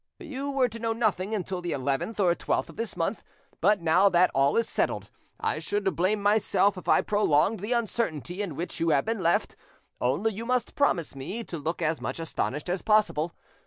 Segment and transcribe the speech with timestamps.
[0.23, 3.23] You were to know nothing until the 11th or 12th of this month,
[3.61, 8.41] but now that all is settled, I should blame myself if I prolonged the uncertainty
[8.41, 9.55] in which you have been left,
[10.01, 13.35] only you must promise me to look as much astonished as possible.